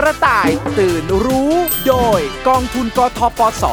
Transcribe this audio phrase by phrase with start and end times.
[0.00, 1.52] กระต่ายตื่นรู้
[1.88, 3.64] โดยกองทุนกทปส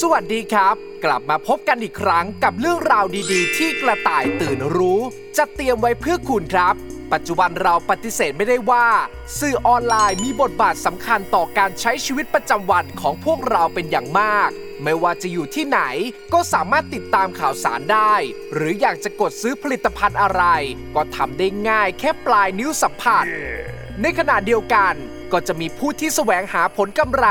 [0.00, 5.00] สวัสดีครับ กลับมาพบกันอีกครั้งกับเรื่องราวดีๆ ที่กระต่ายตื่นรู้
[5.36, 6.74] จะเตรียมไว้เพื่อคุณครับ
[7.12, 8.86] ปัจจุบันเราปฏิเสธไม่ได้ว่า
[9.38, 14.50] สื่อออนไลน์มีบทบาทสำคัญต่อการใช้ชีวิตประจำวันของพวกเราเป็นอย่างมาก
[14.82, 15.80] ไม่ว่าจะอยู่ที่ไหน
[16.32, 18.14] ก็สามารถติดตามข่าวสารได้
[18.54, 20.42] หรืออยากจะกดซื้อผลิตภัณฑ์อะไร
[20.94, 23.26] ก็ทำได้ง่ายแค่ปลายนิ้วสัมผัส
[24.02, 24.94] ในขณะเดียวกัน
[25.32, 27.26] ก็จะมีผู้ที่แสวงหาผลกำไร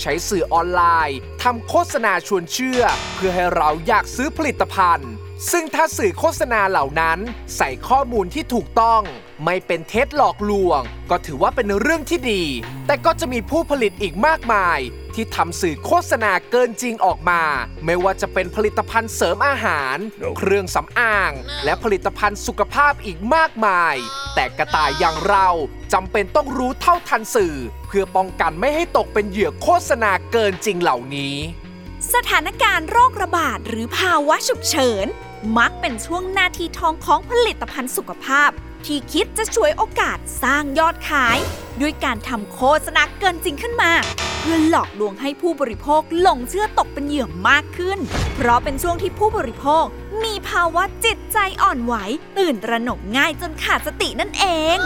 [0.00, 2.82] ใช้สื่อออนไลน์ทำโฆษณาชวนเชื่อ
[3.14, 5.10] เพื่อให้เราอยากซื้อผลิตภัณฑ์
[5.50, 7.18] ซึ่งถ้าสื่อโฆษณาเหล่านั้น
[7.56, 9.02] ใส่ข้อมูลที่ถูกต้อง
[9.44, 12.42] ไม่เป็นเท็จหลอกลวง ก็ถือว่าเป็นเรื่องที่ดี
[12.86, 14.78] แต่ก็จะมีผู้ผลิตอีกมากมาย
[15.14, 17.42] ที่ทำสื่อโฆษณาเกินจริงออกมา
[17.84, 19.96] ไม่ว่าจะเป็นผลิตภัณฑ์เสริมอาหาร
[20.36, 21.32] เครื่องสำอาง
[21.64, 23.94] และผลิตภัณฑ์สุขภาพอีกมากมาย
[24.34, 25.48] แต่กระต่ายอย่างเรา
[25.92, 31.36] จำเป็นต้องรู้เท่าทันสื่อ เพื่อป้องกันไม่ให้ตกเป็นเหยื่อโฆษณาเกินจริงเหล่านี้
[32.14, 35.06] สถานการณ์โรคระบาดหรือภาวะฉุกเฉิน
[35.58, 38.50] มักเป็นช่วงนาทีทองของผลิตภัณฑ์สุขภาพ
[38.86, 41.38] ที่คิดจะช่วยโอกาสสร้างยอดขาย
[41.80, 43.92] ด้วยการทำโฆษณาเกินจริงขึ้นมา
[44.40, 47.98] เพื่อหลอกลวงให้ผู้บริโภคหลงเชื่อตกเป็นเหยื่อมากขึ้น
[48.34, 49.84] เพราะเป็นช่วงที่ผู้บริโภค
[50.24, 51.94] มีภาวะจิตใจอ่อนไหว
[52.38, 54.44] ตื่นตระหนกง่ายจนขาดสตินั่นเอ
[54.76, 54.78] ง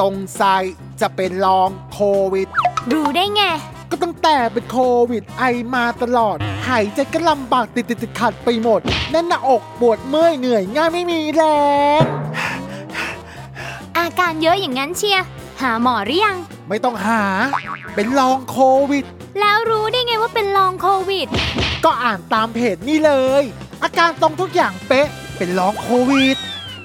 [0.00, 0.62] สงสัย
[1.00, 2.00] จะเป็นลองโค
[2.32, 2.48] วิด
[2.92, 3.42] รู้ได้ไง
[3.92, 4.78] ก็ตั้งแต่เป็นโค
[5.10, 6.36] วิดไอมาตลอด
[6.68, 11.42] หายใจก็ลำบากติดติดติดขัดไปหมด แน่นหน้าอกปวดเมื่อยเหนื่อยง่ายไม่มีแร
[12.00, 12.02] ง
[13.98, 15.24] อาการเยอะอย่างนั้นเชียร์
[15.60, 16.36] หาหมอหรือยัง
[16.68, 17.22] ไม่ต้องหา
[17.94, 18.58] เป็นลองโค
[18.90, 19.04] วิด
[19.40, 21.28] แล้วรู้ได้ไงว่าเป็นลองโควิด
[21.84, 23.42] ก็อ่านตามเพจนี่เลย
[23.82, 26.36] อาการตรงทุกอย่างเป๊ะ เป็นลองโควิด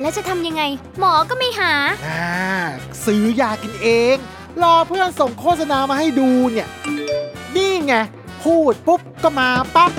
[0.01, 0.63] แล้วจะทำยังไง
[0.99, 1.73] หมอก็ไม่หา
[2.07, 2.29] อ่า
[3.05, 4.17] ซื้อยากินเอง
[4.63, 6.96] รอเพื่อนส่งโฆษณามาให้ดูเนี่ยนี่
[7.87, 7.95] ไง
[8.43, 9.91] พูดปุ๊บก็มาปั๊บ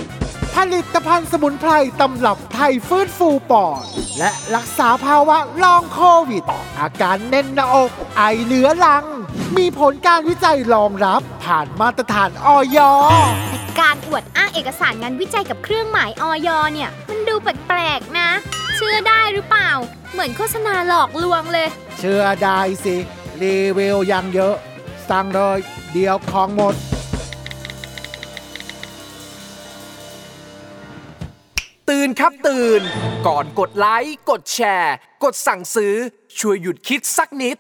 [0.55, 3.83] ผลิตภัณฑ์สมุนไพรตำรับไทยฟื้นฟูปอด
[4.19, 6.43] และรักษาภาวะลองโควิด
[6.79, 9.05] อาการแน่นหน้าอก ไอเหลือหลัง
[9.57, 12.79] มีผลการวิจัยรองรับผ่านมาตรฐานออย
[13.11, 18.29] แต่การอวดอ้างเอกสารงานวิจัยกับเครื่องหมายออยเนี่ย มันดูแปลกๆนะ
[18.77, 19.71] เชื่อได้หรือเปล่า
[20.13, 21.69] เหมือนโฆษณาหลอกลวงเลย
[21.99, 22.97] เชื่อได้สิ
[23.41, 24.57] รีวิวยังเยอะ
[25.09, 25.59] สั่งเลย
[25.93, 26.75] เดี๋ยวของหมด
[31.95, 32.81] ตื่นครับตื่น
[33.27, 34.95] ก่อนกดไลค์ กดแชร์
[35.25, 35.95] กดสั่งซื้อ
[36.39, 37.57] ช่วยหยุดคิดสักนิด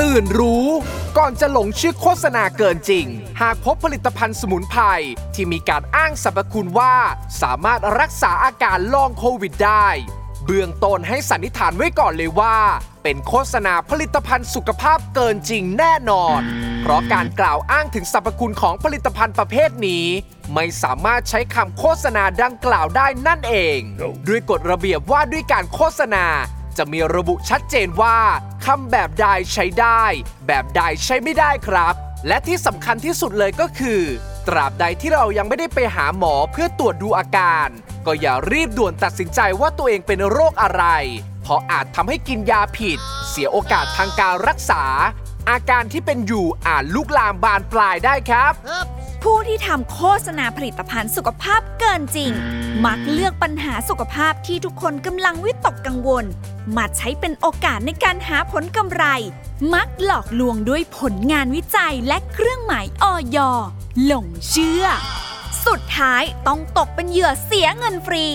[0.00, 0.66] ตื่นรู้
[1.18, 3.06] ก่อนจะหลงเชื่อโฆษณาเกินจริง
[3.40, 4.82] หากพบผลิตภัณฑ์สมุนไพร
[5.34, 6.94] ที่มีการอ้างสรรพคุณว่า
[7.42, 9.88] สามารถรักษาอาการลองโควิดได้
[10.44, 12.56] เบื้องต้นให้สันนิษฐานไว้ก่อนเลยว่า
[13.02, 16.40] เป็นโฆษณาผลิตภัณฑ์สุขภาพเกินจริงแน่นอน
[16.82, 20.06] เพราะการกล่าวอ้างถึงสรรพคุณของผลิตภัณฑ์ประเภทนี้
[20.52, 23.80] ไม่สามารถใช้คำโฆษณาดังกล่าวได้นั่นเอง
[24.28, 26.26] ด้วยกฎระเบียบว่าด้วยการโฆษณา
[26.76, 28.18] จะมีระบุชัดเจนว่า
[28.66, 30.02] คำแบบใดใช้ได้
[30.46, 31.94] แบบใดใช้ไม่ได้ครับ
[32.28, 34.02] และที่สำคัญที่สุดเลยก็คือ
[34.48, 37.68] ตราบใดที่เรายังไม่ได้ไปหาหมอเพื่อตรวจดูอาการ
[38.06, 40.84] ก็อย่ารีบด่วนตัดสินใจว่าตัวเองเป็นโรคอะไร
[41.42, 44.84] เพราะอาจทำให้กินยาผิด เสียโอกาสทางการรักษา
[45.50, 48.52] อาการที่เป็นอยู่อาจลุกลามบานปลายได้ครับ
[49.30, 52.32] ผู้ที่ทำโฆษณาผลิตภัณฑ์สุขภาพเกินจริง
[52.84, 56.24] มักเลือกปัญหาสุขภาพที่ทุกคนกำลังวิตกกังวล
[56.76, 59.04] มาใช้เป็นโอกาสในการหาผลกำไร
[59.74, 63.38] มักหลอกลวงด้วยผลงานวิจัยและเครื่องหมายออย
[64.04, 64.84] หลงเชื่อ
[65.66, 68.26] สุดท้ายต้องตกเป็นเหยื่อเสียเงินฟรี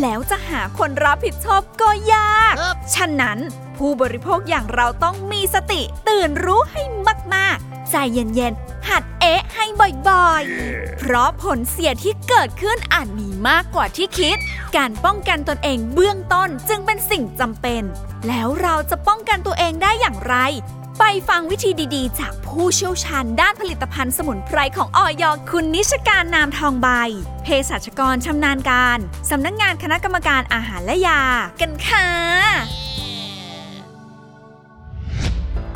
[0.00, 2.54] แล้วจะหาคนรับผิดชอบก็ยาก
[2.94, 3.38] ฉะนั้น
[3.76, 6.82] ผู้บริโภคอย่างเราต้องมีสติตื่นรู้ให้
[7.34, 9.66] มากๆ ใจเย็นๆ หัดเอ๊ะให้
[10.08, 14.36] บ่อยๆ เพราะผลเสียที่เกิดขึ้นอาจมีมากกว่าที่คิด
[14.76, 17.82] การป้องกันตนเองเบื้องต้นจึงเป็นสิ่งจำเป็น
[18.28, 20.36] แล้วเราจะป้องกันตัวเองได้อย่างไร
[20.98, 26.88] ไปฟังวิธีดีๆ จากผู้เชี่ยวชาญด้านผลิตภัณฑ์สมุนไพรของออยคุณนิชการนามทองใบ
[27.42, 28.98] เภสัชกรชำนาญการ
[29.30, 31.22] สำนักงงานคณะกรรมการอาหารและยา
[31.60, 32.87] กันค่ะ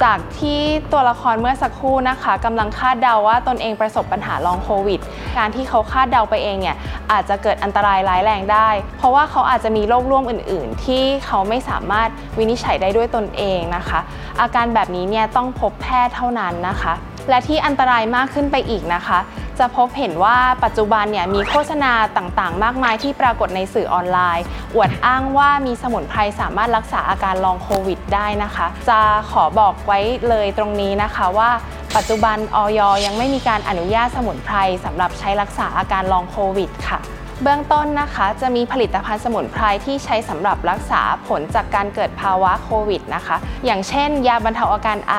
[0.04, 0.60] จากที่
[0.93, 5.00] ตัวละครเมื่อสักครู่นะคะกำลังคาดเดาว่าตนเองประสบปัญหาลองโควิด
[5.38, 6.76] การที่เขาคาดเดาไปเองเนี่ย
[7.12, 8.69] อาจจะเกิดอันตรายร้ายแรงได้
[8.99, 12.08] เพราะว่าเขาอาจจะมีโรคร่วมอื่น ๆ ที่เขาไม่สามารถ
[12.38, 14.00] วินิจฉัยได้ด้วยตนเองนะคะ
[14.40, 16.93] อาการแบบนี้เนี่ยต้องพบแพทย์เท่านั้นนะคะ
[17.31, 19.19] และที่อันตรายมากขึ้นไปอีกนะคะ
[19.62, 24.44] จะพบเห็นว่าปัจจุบันเนี่ยมีโฆษณาต่างๆ มากมายที่ปรากฏในสื่อออนไลน์
[24.74, 28.98] อวดอ้างว่ามีสมุนไพรสามารถรักษาอาการลองโควิด ได้นะคะ จะ
[29.30, 31.50] ขอบอกไว้เลยตรงนี้นะคะว่า
[31.96, 37.00] ปัจจุบันออยยังไม่มีการอนุญาตสมุนไพรสำหรับใช้รักษาอาการลองโควิดค่ะ
[37.42, 45.14] เบื้องต้นนะคะจะมีผลิตภัณฑ์สมุนไพรที่ใช้สำหรับรักษาผลจากการเกิดภาวะโควิดนะคะ อย่างเช่น ยาบรรเทาอาการไอ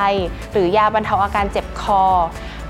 [0.52, 2.04] หรือยาบรรเทาอาการเจ็บคอ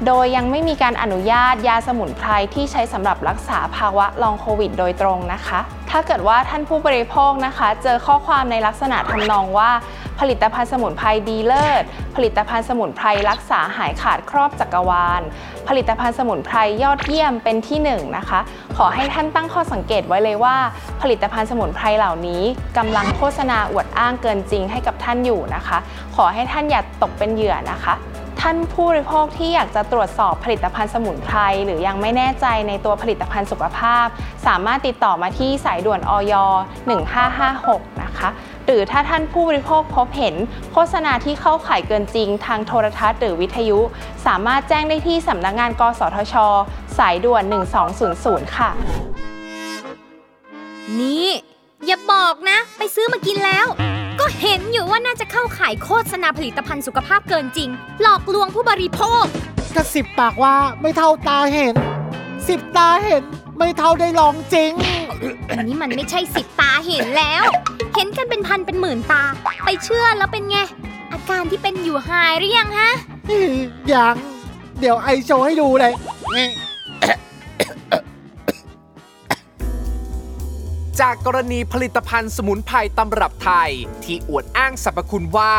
[0.07, 5.59] โดยยังไม่มีการอนุญาตยาสมุนไพรที่ใช้สำหรับรักษาภาวะลองโควิดโดยตรงนะคะ
[5.91, 9.71] ถ้าเกิดว่าท่านผู้บริโภคนะคะ เจอข้อความในลักษณะทำนองว่า
[10.19, 11.83] ผลิตภัณฑ์สมุนไพรดีเลิศ
[12.15, 15.21] ผลิตภัณฑ์สมุนไพรรักษาหายขาดครอบจักรวาล
[15.67, 18.39] ผลิตภัณฑ์สมุนไพรยอดเยี่ยมเป็นที่หนึ่งนะคะ
[18.77, 20.55] ขอให้ท่านตั้งข้อสังเกตไว้เลยว่า
[21.01, 22.43] ผลิตภัณฑ์สมุนไพรเหล่านี้
[22.77, 25.77] กำลังโฆษณาอวดอ้างเกินจริงให้กับท่านอยู่นะคะ
[26.15, 27.95] ขอให้ท่านอย่าตกเป็นเหยื่อนะคะ
[28.47, 34.05] ท่านผู้บริโภคที่อยากจะตรวจสอบผลิตภัณฑ์สมุนไพรหรือยังไม่แน่ใจในตัวผลิตภัณฑ์สุขภาพ
[34.47, 36.33] สามารถติดต่อมาที่สายด่วนอย
[37.17, 38.29] 1556 นะคะ
[38.65, 40.35] หรือถ้าท่านผู้บริโภคพบเห็น
[40.71, 43.79] โฆษณาที่เข้าข่ายเกินจริง ทางโทรทัศน์หรือวิทยุ
[44.25, 46.35] สามารถแจ้งได้ที่สำนักงาน กสทช
[46.97, 47.43] สายด่วน
[47.99, 48.69] 1200 ค่ะ
[50.99, 51.27] นี่
[51.85, 53.67] อย่าบอกนะ ไปซื้อมากินแล้ว
[54.25, 57.69] ก็เห็นอยู่ว่าน่าจะเข้าขายโฆษณาผลิตภัณฑ์สุขภาพเกินจริง
[58.01, 59.23] หลอกลวงผู้บริโภค
[59.75, 61.73] กระสิบปากว่าไม่เท่าตาเห็น
[62.47, 63.23] สิบตาเห็น
[63.57, 64.71] ไม่เท่าได้ลองจริง
[65.57, 67.43] อันนี้มันไม่ใช่สิบตาเห็นแล้ว
[67.95, 69.23] เห็นกันเป็นพันเป็นหมื่นตา
[69.65, 70.57] ไปเชื่อแล้วเป็นไง
[71.11, 72.91] อาการที่เป็นอยู่หายหรือยังฮะ
[73.93, 74.15] ยัง
[74.79, 75.93] เดี๋ยวไอโชว์ให้ดูเลย
[81.01, 83.71] จากกรณีผลิตภัณฑ์สมุนไพรตำรับไทย
[84.03, 85.55] ที่อวดอ้างสรรพคุณว่า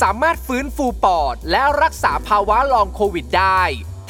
[0.00, 3.62] สามารถฟื้นฟูปอด และรักษาภาวะลองโควิดได้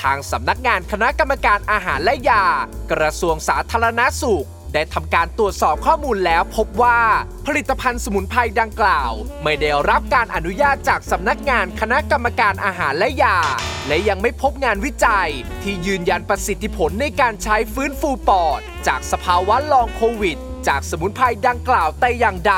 [0.02, 2.44] ทางสำนักงานคณะกรรมการอาหารและยา
[2.93, 7.00] กระทรวงสาธารณสุขได้ทำการตรวจสอบข้อมูลแล้วพบว่า
[7.46, 9.12] ผลิตภัณฑ์สมุนไพรดังกล่าว
[9.44, 13.38] ไม่ได้รับการอนุญาตจากสำนักงานคณะกรรมการอาหารและยา
[13.88, 15.31] และยังไม่พบงานวิจัย
[15.62, 22.56] ที่ยืนยันประสิทธิผลในการใช้ฟื้นฟูปอด จากสภาวะลองโควิด จากสมุนไพรดังกล่าวแต่อย่างใด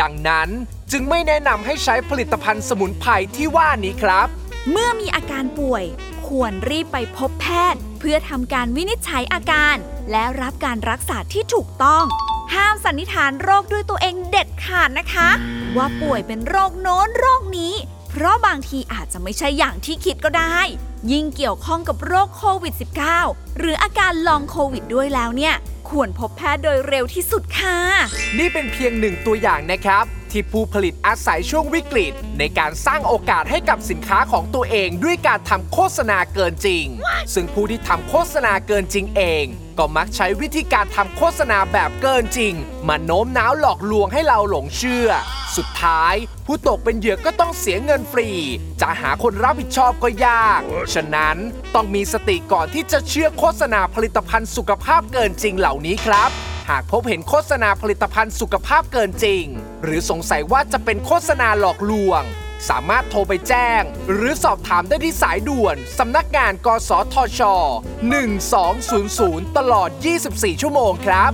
[0.00, 0.48] ดังนั้น
[0.92, 4.28] จึงไม่แนะนำให้ใช้ผลิตภัณฑ์สมุนไพรที่ว่านี้ครับ
[4.70, 5.84] เมื่อมีอาการป่วย
[6.26, 9.76] ควรรีบไปพบแพทย์ เพื่อทำการวินิจฉัยอาการ
[10.10, 12.04] และรับการรักษาที่ถูกต้อง
[12.54, 15.28] ห้ามสันนิษฐานโรคด้วยตัวเองเด็ดขาดนะคะ
[15.76, 17.74] ว่าป่วยเป็นโรคโน้นโรคนี้
[18.08, 20.58] เพราะบางทีอาจจะไม่ใช่อย่างที่คิดก็ได้
[21.12, 22.74] ยิ่งเกี่ยวข้องกับโรคโควิด
[23.16, 25.54] -19 หรืออาการลองโควิดด้วยแล้วเนี่ย
[25.90, 27.78] ควรพบแพทย์โดยเร็วที่สุดค่ะ
[28.38, 36.84] นี่เป็นเพียงหนึ่งตัวอย่างนะครับ ที่ผู้ผลิตอาศัยช่วงวิกฤต ในการสร้างโอกาสให้กับสินค้าของตัวเองด้วยการทำโฆษณาเกินจริง
[37.34, 39.44] ซึ่งผู้ที่ทำโฆษณาเกินจริงเอง
[39.78, 42.54] ก็มักใช้วิธีการทำโฆษณาแบบเกินจริง
[42.88, 45.08] มาโน้มน้าวหลอกลวงให้เราหลงเชื่อ
[45.56, 46.14] สุดท้าย
[46.46, 48.28] ผู้ตกเป็นเหยื่อก็ต้องเสียเงินฟรี
[48.80, 50.60] จะหาคนรับผิดชอบก็ยาก
[50.94, 51.36] ฉะนั้น
[51.74, 56.30] ต้องมีสติก่อนที่จะเชื่อโฆษณาผลิตภัณฑ์สุขภาพเกินจริงเหล่านี้ครับ
[56.70, 59.44] หากพบเห็นโฆษณาผลิตภัณฑ์สุขภาพเกินจริง
[59.82, 62.24] หรือสงสัยว่าจะเป็นโฆษณาหลอกลวง
[62.68, 63.82] สามารถโทรไปแจ้ง
[64.12, 67.40] หรือสอบถามได้ที่สายด่วน สำนักงานกสทช
[68.68, 69.90] 1200 ตลอด
[70.26, 71.32] 24 ชั่วโมงครับ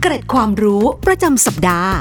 [0.00, 1.94] เกร็ดความรู้ประจำสัปดาห์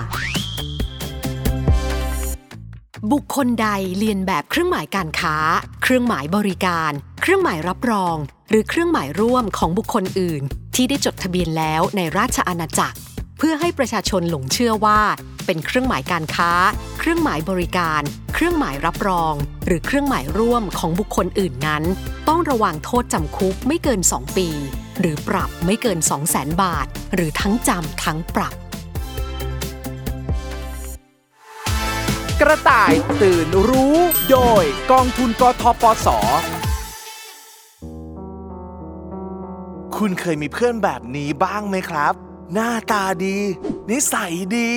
[3.12, 5.38] บุคคลใดเรียนแบบเครื่องหมายการค้า
[5.84, 8.16] เครื่องหมายบริการ เครื่องหมายรับรอง
[8.50, 10.42] หรือเครื่องหมายร่วมของบุคคลอื่น
[10.76, 12.98] ที่ได้จดทะเบียนแล้วในราชอาณาจักร
[13.46, 15.02] พื่อให้ประชาชนหลงเชื่อว่า
[15.46, 16.52] เป็นเครื่องหมายการค้า
[17.00, 18.02] เครื่องหมายบริการ
[18.34, 19.34] เครื่องหมายรับรอง
[19.66, 21.84] หรือเครื่องหมายร่วมของบุคคลอื่นนั้น
[22.28, 24.50] ต้องระวังโทษจำคุกไม่เกิน 2 ปี
[25.00, 28.54] หรือปรับไม่เกิน 2 0 0 0 0 0 บาท หรือทั้งจำทั้งปรับ
[32.42, 33.98] กระต่ายตื่นรู้
[34.32, 36.08] โดยกองทุนกทปส
[39.98, 43.38] คุณเคยมีเพื่อนแบบนี้บ้างไหมครับ หน้าตาดี
[43.90, 44.70] นิสัยดี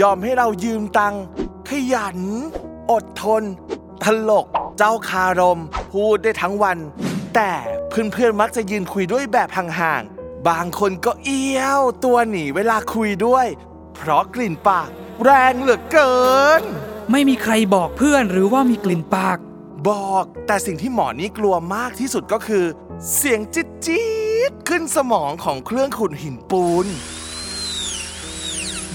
[0.00, 1.22] ยอมให้เรายืมตังค์
[1.68, 2.18] ขยัน
[2.90, 3.42] อดทน
[4.02, 4.46] ตลก
[4.78, 5.60] เจ้าคารม
[5.92, 6.78] พูดได้ทั้งวัน
[7.34, 7.52] แต่
[7.88, 13.46] เพื่อนๆมักจะยืนคุยด้วยแบบห่างๆ บางคนก็เอี้ยวตัวหนีเวลาคุยด้วย
[13.94, 14.88] เพราะกลิ่นปาก
[15.24, 16.16] แรงเหลือเกิ
[16.60, 16.62] น
[17.10, 19.38] ไม่มีใครบอกเพื่อนหรือว่ามีกลิ่นปาก
[19.90, 22.64] บอก แต่สิ่งที่หมอนี่กลัวมากที่สุดก็คือ
[23.06, 24.08] เสียงจิ๊ดจี๊
[24.50, 26.86] ดขึ้นสมองของเครื่องขุดหินปูน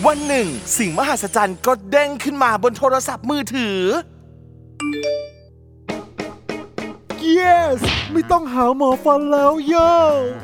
[0.06, 3.80] วันหนึ่ง สิ่งมหัศจรรย์ก็เด้งขึ้นมาบนโทรศัพท์มือถือ
[7.38, 7.80] yes
[8.12, 9.92] ไม่ต้องหาหมอฟันแล้วโย่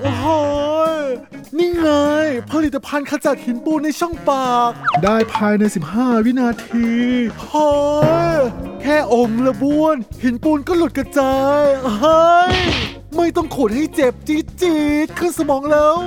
[0.01, 0.25] โอ้โห
[1.57, 1.89] นี่ไง
[2.51, 4.71] ผลิตภัณฑ์ขจัดหินปูนในช่องปาก
[5.03, 5.63] ได้ภายใน
[5.95, 6.89] 15 วินาที
[7.41, 7.69] โอ้
[8.35, 8.37] ย
[8.81, 11.63] แค่อมละบ้วน หินปูนก็หลุดกระจาย
[11.99, 12.21] เฮ้
[12.55, 12.59] ย
[13.15, 15.97] ไม่ต้องขูดให้เจ็บจี๊ดจี๊ดๆขึ้นสมองแล้ว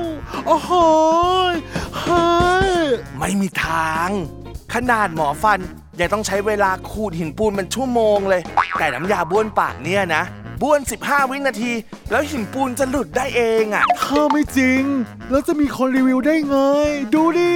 [0.46, 0.70] โอ้โห
[1.98, 2.24] เฮ้
[2.70, 2.72] ย
[3.18, 4.08] ไม่มีทาง
[4.74, 5.60] ขนาดหมอฟัน
[6.00, 8.42] ยังต้องใช้เวลาขูดหินปูนเป็นชั่วโมงเลย
[8.78, 10.22] แต่น้ำยาบ้วนปากเนี่ยนะ
[10.62, 11.72] บ้วน 15 วินาที
[12.10, 14.82] แล้วหินปูนจะหลุดได้เองอะ่ะ ถ้าไม่จริง
[15.30, 16.56] แล้วจะมีคนรีวิวได้ไง
[17.14, 17.52] ดูดิ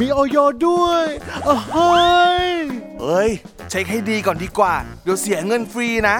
[0.00, 0.36] มีออย
[0.66, 1.04] ด้วย
[1.46, 1.96] อ้าวเฮ้
[2.48, 2.52] ย
[3.00, 3.30] เอ้ย
[3.70, 6.16] เช็คให้ดีก่อนดีกว่า เดี๋ยวเสียเงินฟรีนะ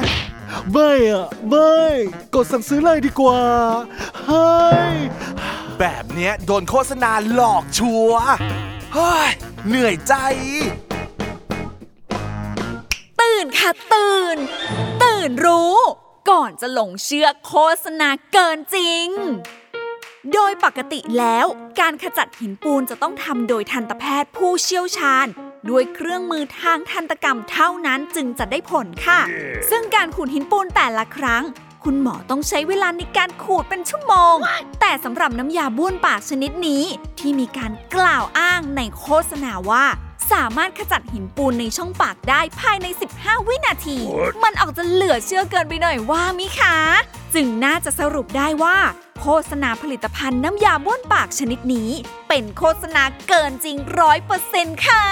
[0.73, 1.76] ไม่อะไม่
[2.35, 3.43] กดสั่งซื้อเลยดีกว่า
[4.26, 4.50] เฮ้
[4.93, 4.95] ย
[5.79, 8.25] แบบเนี้ยโดนโฆษณาหลอกชัวร์
[8.95, 9.31] เฮ้ย
[9.69, 10.15] เหนื่อยใจ
[13.21, 14.37] ตื่นค่ะตื่น
[15.03, 15.76] ตื่นรู้
[16.31, 19.09] ก่อนจะหลงเชื่อโฆษณาเกินจริง
[20.35, 21.47] โดยปกติแล้ว
[21.81, 25.26] การขจัดหินปูนจะต้องทำโดยทันตแพทย์ผู้เชี่ยวชาญ
[25.70, 29.20] ด้วยเครื่องมือทางทันตกรรมเท่านั้นจึงจะได้ผลค่ะ
[29.70, 31.42] ซึ่งการขูดหินปูนแต่ละครั้ง
[31.85, 34.37] คุณหมอต้องใช้เวลาในการขูดเป็นชั่วโมง
[34.80, 36.85] แต่สำหรับน้ำยาบ้วนปากชนิดนี้
[37.18, 39.85] ที่มีการกล่าวอ้างในโฆษณาว่า
[40.32, 42.87] สามารถขจัดหินปูนในช่องปากได้ภายใน
[43.18, 43.99] 15 วินาที
[44.42, 46.76] มันออกจะเหลือเชื่อเกินไปหน่อยว่ามิคะ
[47.38, 48.78] จึงน่าจะสรุปได้ว่า
[49.21, 51.90] โฆษณาผลิตภัณฑ์น้ำยาบ้วนปากชนิดนี้
[52.28, 55.07] เป็นโฆษณาเกินจริงร้อยเปอร์เซ็นต์ค่ะ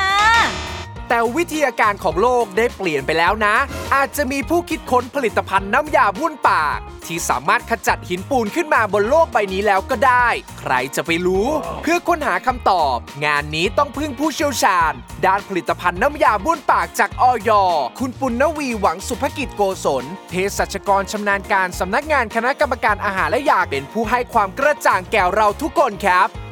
[1.14, 3.56] แต่วิทยาการของโลกได้เปลี่ยนไปแล้วนะ
[3.94, 10.26] อาจจะมีผู้คิดค้นผลิตภัณฑ์น้ำยาบ้วนปาก ที่สามารถขจัดหินปูนขึ้นมาบนโลกใบนี้แล้วก็ได้
[10.61, 11.49] ใครจะไปรู้
[11.83, 14.92] เพื่อค้นหาคำตอบ งานนี้ต้องพึ่งผู้เชี่ยวชาญ
[15.26, 17.50] ด้านผลิตภัณฑ์น้ำยาบ้วนปากจากออย
[17.99, 26.44] คุณปุณณวีหวังสุภกิจโกศลเภสัชกรชำนาญการสำนักงานคณะกรรมการอาหารและยาเป็นผู้ให้ความกระจ่างแก่เราทุกคนครับ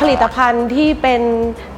[0.00, 1.22] ผลิตภัณฑ์ที่เป็น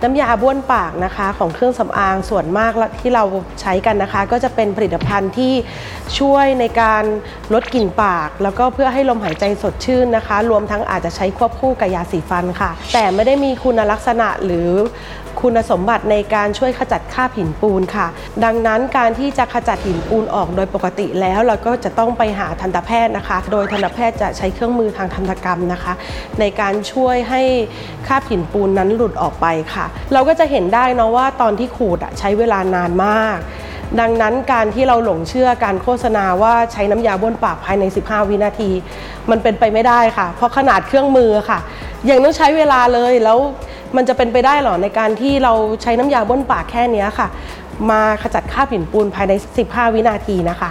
[0.03, 3.25] น้ำยาบ้วนปากนะคะ ของเครื่องสำอางส่วนมากที่เรา
[3.61, 5.53] ใช้กันนะคะ ก็จะเป็นผลิตภัณฑ์ที่
[6.19, 7.05] ช่วยในการ
[7.55, 14.69] ลดกลิ่นปาก แล้วก็เพื่อให้ลมหายใจสดชื่นนะคะ รวมทั้งอาจจะใช้ควบคู่กับยาสีฟันค่ะ แต่ไม่ได้มีคุณลักษณะหรือ
[15.43, 18.07] คุณสมบัติในการช่วยขจัดคราบหินปูนค่ะ
[18.45, 25.93] ดังนั้นการที่จะขจัดหินปูนออกโดยปกติแล้ว เราก็จะต้องไปหาทันตแพทย์นะคะ โดยทันตแพทย์จะใช้เครื่องมือทางทันตกรรมนะคะ
[26.41, 27.43] ในการช่วยให้
[28.07, 33.39] คราบหินปูนนั้นหลุดออกไปค่ะ เราก็จะเห็นได้เนาะว่าตอนที่ขูดใช้เวลานานมาก
[34.01, 38.71] ดังนั้นการที่เราหลงเชื่อการโฆษณาว่าใช้น้ำยาบ้วนปากภายใน 15 วินาที
[39.31, 41.59] มันเป็นไปไม่ได้ค่ะ เพราะขนาดเครื่องมือค่ะ
[42.11, 43.39] ยังต้องใช้เวลาเลยแล้ว
[43.97, 47.29] มันจะเป็นไปได้หรอในการที่เราใช้น้ำยาบ้วนปากแค่นี้ค่ะ
[47.91, 49.33] มาขจัดคราบหินปูนภายใน
[49.65, 50.71] 15 วินาทีนะคะ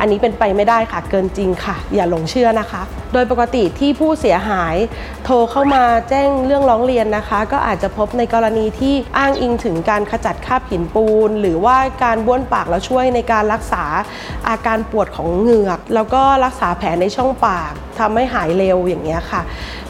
[0.00, 2.82] อันนี้เป็นไปไม่ได้ค่ะเกินจริงค่ะ อย่าหลงเชื่อนะคะ
[3.12, 4.76] โดยปกติที่ผู้เสียหาย
[5.24, 13.84] โทรเข้ามาแจ้งเรื่องร้องเรียนนะคะ ก็อาจจะพบในกรณีที่อ้างอิงถึงการขจัดคราบหินปูน หรือว่าการบ้วนปากแล้วช่วยในการรักษา
[14.48, 19.42] อาการปวดของเหงือก แล้วก็รักษาแผลในช่องปากทำให้หายเร็วอย่างนี้ยค่ะ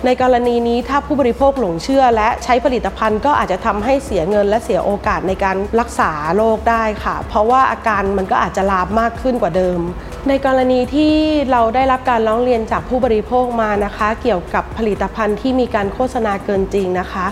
[0.04, 9.80] ในกรณีนี้ถ้าผู้บริโภคหลงเชื่อ และใช้ผลิตภัณฑ์ก็อาจจะทำให้เสียเงินและเสียโอกาสในการรักษาโรคได้ค่ะ เพราะว่าอาการมันก็อาจจะลามมากขึ้นกว่าเดิม
[10.28, 11.14] ในกรณีที่
[11.50, 17.26] เราได้รับการร้องเรียนจากผู้บริโภคมานะคะ เกี่ยวกับผลิตภัณฑ์ที่มีการโฆษณาเกินจริงนะคะ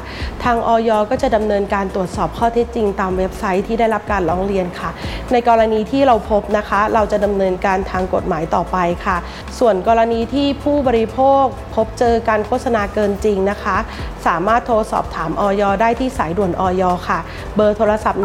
[0.45, 4.91] ทางออยก็จะดำเนินการตรวจสอบข้อเท็จจริง ตามเว็บไซต์ที่ได้รับการร้องเรียนค่ะ
[5.33, 9.17] ในกรณีที่เราพบนะคะ เราจะดำเนินการทางกฎหมายต่อไปค่ะ
[9.59, 13.77] ส่วนกรณีที่ผู้บริโภคพบเจอการโฆษณาเกินจริงนะคะ
[14.27, 17.19] สามารถโทรสอบถามออยได้ที่สายด่วนออยค่ะ
[17.57, 18.23] เบอร์โทรศัพท์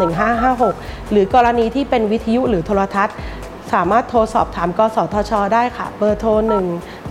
[0.53, 3.15] 1556 หรือกรณีที่เป็นวิทยุหรือโทรทัศน์
[3.73, 6.29] สามารถโทรสอบถามกสทช ได้ค่ะ เบอร์โทร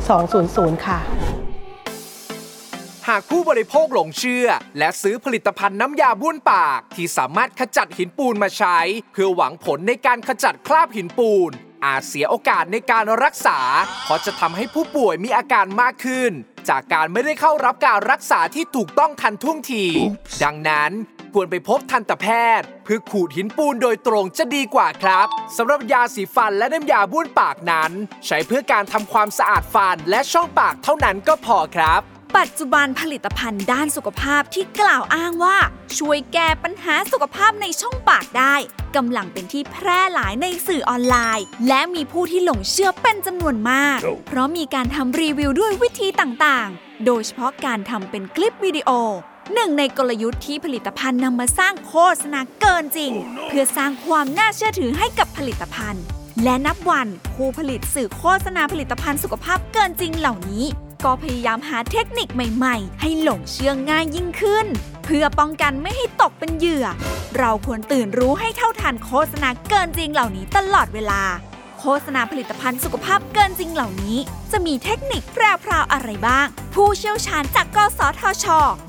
[0.03, 1.01] 1200 ค่ะ
[3.09, 4.47] หากผู้บริโภคหลงเชื่อ
[4.79, 8.79] และซื้อผลิตภัณฑ์น้ำยาบ้วนปาก ที่สามารถขจัดหินปูนมาใช้
[9.13, 11.51] เพื่อหวังผลในการขจัดคราบหินปูน
[11.85, 13.59] อาจเสียโอกาสในการรักษา
[14.05, 16.31] เพราะจะทำให้ผู้ป่วยมีอาการมากขึ้น
[16.69, 19.85] จากการไม่ได้เข้ารับการรักษาที่ถูกต้องทันท่วงที
[20.45, 20.91] ดังนั้น
[21.39, 22.27] ควรไปพบทันตแพ
[22.61, 25.27] ทย์ เพื่อขูดหินปูนโดยตรงจะดีกว่าครับ
[25.57, 27.91] สำหรับยาสีฟันและน้ำยาบ้วนปากนั้น
[28.27, 32.01] ใช้เพื่อการทำความสะอาดฟันและช่องปากเท่านั้นก็พอครับ
[32.39, 35.57] ปัจจุบันผลิตภัณฑ์ด้านสุขภาพที่กล่าวอ้างว่า
[35.99, 38.55] ช่วยแก้ปัญหาสุขภาพในช่องปากได้
[38.97, 48.91] กำลังเป็นที่แพร่หลายในสื่อออนไลน์ และมีผู้ที่หลงเชื่อเป็นจำนวนมาก เพราะมีการทำรีวิวด้วยวิธีต่างๆ โดยเฉพาะการทำเป็นคลิปวิดีโอ
[49.55, 53.13] หนึ่งในกลยุทธ์ที่ผลิตภัณฑ์นำมาสร้างโฆษณาเกินจริง
[53.47, 56.05] เพื่อสร้างความน่าเชื่อถือให้กับผลิตภัณฑ์
[56.45, 60.65] และนับวันผู้ผลิตสื่อโฆษณาผลิตภัณฑ์สุขภาพเกินจริงเหล่านี้
[61.05, 64.67] ก็พยายามหาเทคนิคใหม่ๆ ให้หลงเชื่อง่ายยิ่งขึ้น
[65.05, 66.87] เพื่อป้องกันไม่ให้ตกเป็นเหยื่อ
[67.39, 71.23] เราควรตื่นรู้ให้เท่าทันโฆษณาเกินจริงเหล่านี้ตลอดเวลา
[71.56, 74.19] โฆษณาผลิตภัณฑ์สุขภาพเกินจริงเหล่านี้
[74.53, 78.47] จะมีเทคนิคแพรวๆอะไรบ้าง ผู้เชี่ยวชาญจากกสทช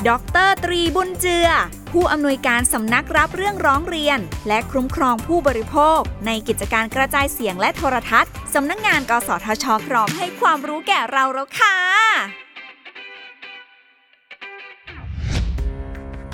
[0.07, 0.09] ด
[0.47, 1.49] รตรีบุญเจือ
[1.91, 11.77] ผู้อำนวยการสำนักรับเรื่องร้องเรียน และคุ้มครองผู้บริโภค ในกิจการกระจายเสียงและโทรทัศน์สำนักงงาน กสทช พร้อมให้ความรู้แก่เราแล้วค่ะ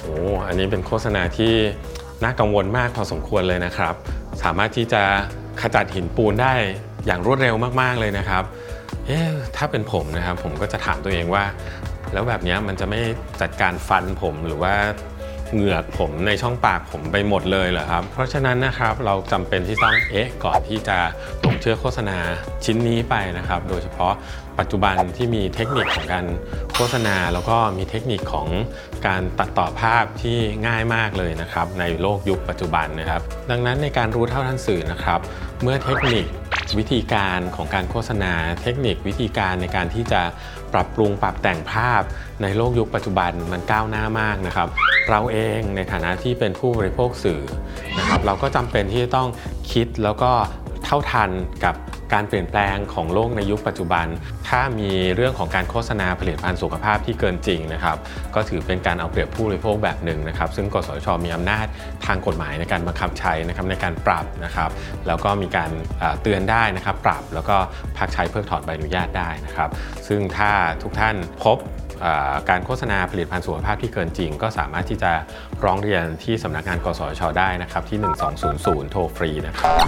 [0.02, 0.16] โอ้
[0.48, 1.54] อันนี้เป็นโฆษณาที่
[2.24, 3.94] น่ากังวลมากพอสมควรเลยนะครับ
[4.42, 5.04] สามารถที่จะ
[5.62, 6.54] ขจัดหินปูนได้
[7.06, 8.44] อย่างรวดเร็วมากๆเลยนะครับ
[9.08, 11.44] เอ๊ะถ้าเป็นผมนะครับผมก็จะถามตัวเองว่า
[12.14, 13.00] แล้วแบบนี้มันจะไม่
[13.42, 14.74] จัดการฟันผมหรือว่า
[15.54, 20.98] เหงือกผมในช่องปากผมไปหมดเลยเหรอครับ เพราะฉะนั้นนะครับเราจำเป็นที่ต้องเอ๊ะก่อนที่จะ
[21.44, 22.18] ลงเชื่อโฆษณา
[22.66, 24.14] ชิ้นนี้ไปนะครับ โดยเฉพาะ
[24.60, 26.26] ปัจจุบันที่มีเทคนิคของการ
[26.74, 28.48] โฆษณา แล้วก็มีเทคนิคของ
[29.08, 35.20] การตัดต่อภาพที่ง่ายมากเลยนะครับ ในโลกยุคปัจจุบันนะครับ ดังนั้นในการรู้เท่าทันสื่อนะครับ
[35.62, 36.26] เมื่อเทคนิค
[36.78, 40.22] วิธีการของการโฆษณา เทคนิควิธีการในการที่จะ
[40.74, 42.02] ปรับปรุงปรับแต่งภาพ
[42.42, 44.68] ในโลกยุคปัจจุบันมันก้าวหน้ามากนะครับ
[45.10, 47.42] เราเองในฐานะที่เป็นผู้บริโภคสื่อ
[48.00, 49.30] นะครับเราก็จำเป็นที่จะต้อง
[49.72, 50.32] คิดแล้วก็
[50.84, 51.30] เท่าทัน
[51.64, 51.76] กับ
[52.14, 54.06] การเปลี่ยนแปลงของโลกในยุคปัจจุบัน
[54.48, 57.98] ถ้ามีเรื่องของการโฆษณาผลิตภัณฑ์สุขภาพที่เกินจริงนะครับ
[58.36, 61.66] ก็ถือเป็นการเอาเปรียบผู้บริโภคแบบหนึ่งนะครับ ซึ่งกสชมีอำนาจ
[62.06, 64.70] ทางกฎหมายในการบังคับใช้นะครับในการปรับนะครับ
[65.08, 65.72] แล้วก็มีการ
[66.22, 67.56] เตือนได้นะครับ ปรับแล้วก็
[67.98, 69.70] พักใช้เพิกถอนใบอนุญาตได้นะครับ
[70.08, 70.52] ซึ่งถ้า
[70.84, 71.60] ทุกท่านพบ
[72.50, 75.12] การโฆษณาผลิตภัณฑ์สุขภาพที่เกินจริง ก็สามารถที่จะ
[75.64, 78.00] ร้องเรียนที่สำนักงานกสชได้นะครับที่
[78.46, 79.88] 1200 โทรฟรีนะครับ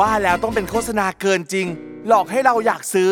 [0.00, 1.66] ว่าแล้วต้องเป็นโฆษณาเกินจริง
[2.08, 3.10] หลอกให้เราอยากซื้อ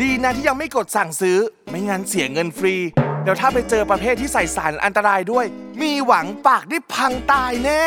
[0.00, 1.38] ดีนะที่ยังไม่กดสั่งซื้อ
[1.70, 2.74] ไม่งั้นเสียเงินฟรี
[3.22, 5.46] เดี๋ยวถ้าไปเจอประเภทที่ใส่สารอันตรายด้วย
[5.82, 7.84] มีหวังปากได้พังตายแน่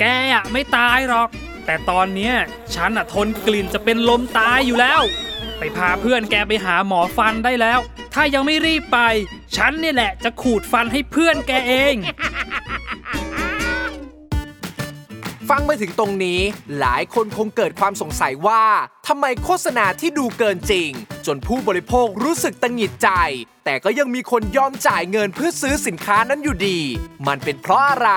[0.00, 1.28] แกอะไม่ตายหรอก
[1.66, 2.34] แต่ตอนเนี้ย
[2.74, 5.02] ฉันอะทนกลิ่นจะเป็นลมตายอยู่แล้ว
[5.58, 7.80] ไปพาเพื่อนแกไปหาหมอฟันได้แล้ว
[8.14, 8.98] ถ้ายังไม่รีบไป
[9.56, 11.94] ฉันนี่แหละจะขูดฟันให้เพื่อนแกเอง
[15.50, 16.40] ฟังมาถึงตรงนี้
[16.78, 18.64] หลายคนคงเกิดความสงสัยว่า
[19.06, 20.90] ทำไมโฆษณาที่ดูเกินจริง
[21.26, 23.08] จนผู้บริโภครู้สึกตังหงิดใจ
[23.64, 26.78] แต่ก็ยังมีคนยอมจ่ายเงินเพื่อซื้อสินค้านั้นอยู่ดี
[27.26, 28.10] มันเป็นเพราะอะไร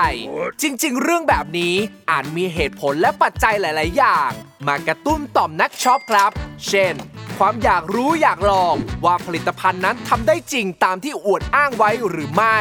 [0.61, 1.75] จริง ๆ เรื่องแบบนี้
[2.11, 4.31] อาจมีเหตุผลและปัจจัยหลาย ๆ อย่าง
[4.67, 6.31] มากระตุ้นต่อมนักช็อปครับ
[6.67, 6.95] เช่น
[7.37, 12.59] ความอยากรู้อยากลอง ว่าผลิตภัณฑ์นั้นทำได้จริงตามที่อวดอ้างไว้หรือไม่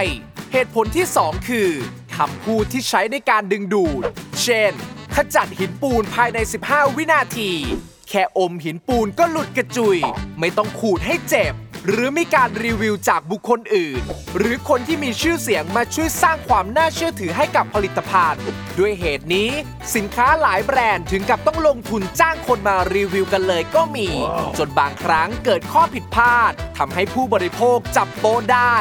[0.52, 1.70] เหตุผลที่ 2 คือ
[2.16, 4.02] คำพูดที่ใช้ในการดึงดูด
[4.42, 4.72] เช่น
[5.14, 7.50] ขจัดหินปูนภายใน 15 วินาที
[8.08, 9.98] แค่อมหินปูนก็หลุดกระจุย
[10.38, 11.54] ไม่ต้องขูดให้เจ็บ
[11.88, 14.02] หรือมีการรีวิวจากบุคคลอื่น
[14.38, 18.44] หรือคนที่มีชื่อเสียงมาช่วยสร้างความน่าเชื่อถือให้กับผลิตภัณฑ์
[18.78, 19.50] ด้วยเหตุนี้
[19.94, 24.08] สินค้าหลายแบรนด์ถึงกับต้องลงทุนจ้างคนมารีวิวกันเลยก็มี
[24.58, 28.76] จนบางครั้งเกิดข้อผิดพลาดทำให้ผู้บริโภคจับโป๊ได้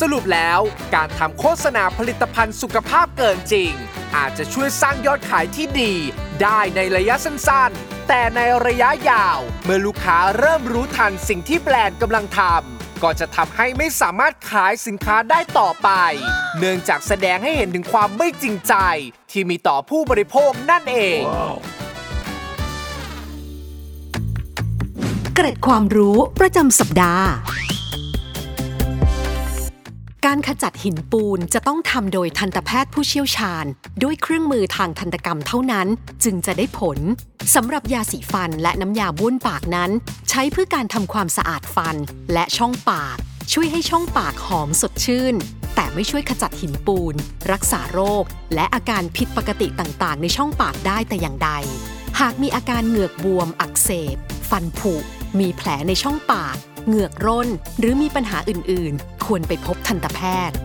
[0.00, 0.60] สรุปแล้ว
[0.94, 3.72] การทำโฆษณาผลิตภัณฑ์สุขภาพเกินจริง
[4.16, 5.92] อาจจะช่วยสร้างยอดขายที่ดี
[6.42, 15.90] ได้ในระยะสั้นๆ แต่ในระยะยาว เมื่อลูกค้าเริ่มรู้ทันสิ่งที่แบรนด์กำลังทำก็จะทำให้ไม่สามารถขายสินค้าได้ต่อไป
[16.58, 18.74] เนื่องจากแสดงให้เห็นถึงความไม่จริงใจ
[19.30, 21.20] ที่มีต่อผู้บริโภคนั่นเอง
[25.34, 27.28] เกร็ดความรู้ประจำสัปดาห์
[30.26, 33.64] การขจัดหินปูนจะต้องทำโดยทันตแพทย์ผู้เชี่ยวชาญ
[34.02, 35.88] ด้วยเครื่องมือทางทันตกรรมเท่านั้น
[36.24, 36.98] จึงจะได้ผล
[37.54, 39.90] สำหรับยาสีฟันและน้ำยาบ้วนปากนั้น
[40.30, 41.96] ใช้เพื่อการทำความสะอาดฟัน
[42.32, 43.16] และช่องปาก
[43.52, 45.34] ช่วยให้ช่องปากหอมสดชื่น
[45.74, 47.14] แต่ไม่ช่วยขจัดหินปูน
[47.52, 51.50] รักษาโรค และอาการผิดปกติต่างๆ ในช่องปากได้แต่อย่างใด
[52.20, 54.16] หากมีอาการเหงือกบวมอักเสบ
[54.50, 54.94] ฟันผุ
[55.38, 56.56] มีแผลในช่องปาก
[56.86, 60.56] เหงือกร่น หรือมีปัญหาอื่นๆ ควรไปพบทันตแพทย์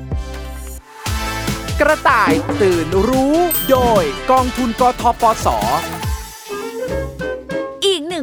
[1.82, 3.36] กระต่ายตื่นรู้
[3.70, 5.58] โดยกองทุนกทปสอ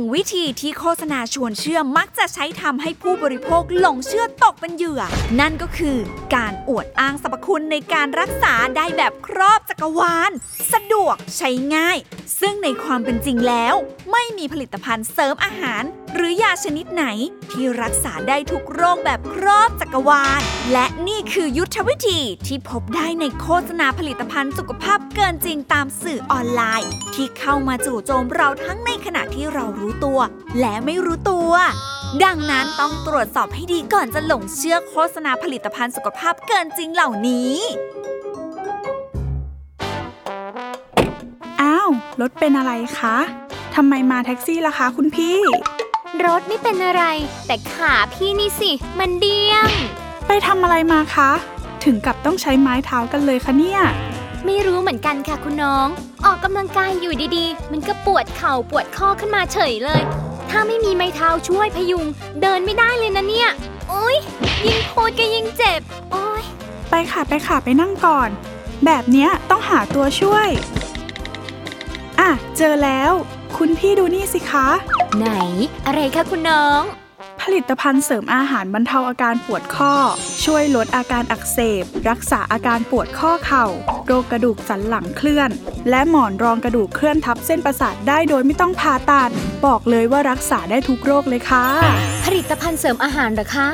[0.02, 5.02] งวิธีที่โฆษณาชวนเชื่อมักจะใช้ทำให้ผู้บริโภคหลงเชื่อตกเป็นเหยื่อ
[5.40, 5.98] นั่นก็คือ
[6.34, 10.30] การอวดอ้างสรรพคุณในการรักษาได้แบบครอบจักรวาล
[10.72, 11.98] สะดวกใช้ง่าย
[12.40, 13.74] ซึ่งในความเป็นจริงแล้ว
[14.12, 15.82] ไม่มีผลิตภัณฑ์เสริมอาหาร
[16.14, 17.04] หรือยาชนิดไหน
[17.50, 20.40] ที่รักษาได้ทุกโรคแบบครอบจักรวาล
[20.72, 30.18] และนี่คือยุทธวิธีที่พบได้ในโฆษณาผลิตภัณฑ์สุขภาพเกินจริงตามสื่อออนไลน์ ที่เข้ามาจู่โจมเราทั้งในขณะที่เรารู้ตัว
[30.60, 31.52] และไม่รู้ตัว
[32.24, 37.54] ดังนั้นต้องตรวจสอบให้ดีก่อนจะหลงเชื่อโฆษณาผลิตภัณฑ์สุขภาพเกินจริงเหล่านี้
[41.60, 41.88] อ้าว
[42.20, 43.16] รถเป็นอะไรคะ
[43.74, 45.38] ทำไมมาแท็กซี่ล่ะคะคุณพี่
[46.26, 47.04] รถไม่เป็นอะไร
[47.46, 49.68] แต่ขาพี่นี่สิ มันเดี้ยง
[50.26, 51.30] ไปทำอะไรมาคะ
[51.84, 53.80] ถึงกับต้องใช้ไม้เท้ากันเลยคะเนี่ย
[54.46, 55.88] ไม่รู้เหมือนกันค่ะคุณน้อง
[56.24, 60.02] ออกกำลังกายอยู่ดีๆ มันก็ปวดเข่าปวดข้อขึ้นมาเฉยเลย
[60.50, 62.04] ถ้าไม่มีไม้เท้าช่วยพยุง
[62.42, 63.50] เดินไม่ได้เลยนะเนี่ย
[63.88, 64.16] โอ๊ย
[64.66, 65.80] ยิ่งพูดก็ยิ่งเจ็บ
[66.12, 66.42] โอ๊ย
[66.90, 68.28] ไปค่ะไปค่ะไปนั่งก่อน
[68.84, 70.48] แบบเนี้ยต้องหาตัวช่วย
[72.20, 73.12] อะ เจอแล้ว
[73.56, 74.66] คุณพี่ดูนี่สิคะ
[75.16, 75.28] ไหน
[75.86, 76.82] อะไรคะคุณน้อง
[77.42, 79.94] ผลิตภัณฑ์เสริมอาหารบรรเทาอาการปวดข้อ
[80.44, 83.66] ช่วยลดอาการอักเสบ รักษาอาการปวดข้อเข่า
[84.06, 85.50] โรคกระดูกสันหลังเคลื่อน
[85.90, 89.30] และหมอนรองกระดูกเคลื่อนทับเส้นประสาทได้โดยไม่ต้องผ่าตัด
[89.66, 91.66] บอกเลยว่ารักษาได้ทุกโรคเลยค่ะ
[92.24, 93.68] ผลิตภัณฑ์เสริมอาหารเหรอคะ